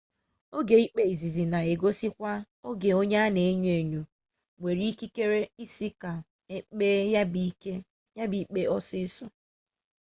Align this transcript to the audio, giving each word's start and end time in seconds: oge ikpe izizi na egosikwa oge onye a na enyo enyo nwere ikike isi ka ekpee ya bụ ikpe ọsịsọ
oge 0.57 0.75
ikpe 0.85 1.01
izizi 1.13 1.45
na 1.53 1.59
egosikwa 1.73 2.33
oge 2.69 2.89
onye 2.99 3.17
a 3.25 3.27
na 3.35 3.41
enyo 3.51 3.71
enyo 3.81 4.01
nwere 4.57 4.83
ikike 4.91 5.23
isi 5.65 5.87
ka 6.01 6.13
ekpee 6.57 6.99
ya 7.13 7.23
bụ 7.31 7.41
ikpe 8.41 8.61
ọsịsọ 8.77 9.25